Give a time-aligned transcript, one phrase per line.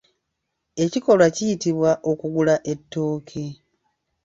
[0.83, 3.45] Ekikolwa kiyitibwa okugula ettooke.